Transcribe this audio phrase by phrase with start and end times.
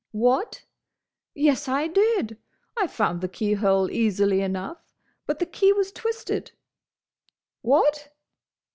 [0.13, 0.63] What?
[1.35, 2.39] Yes, I did!
[2.75, 4.91] I found the keyhole easily enough,
[5.27, 6.53] but the key was twisted.
[7.61, 8.09] What?"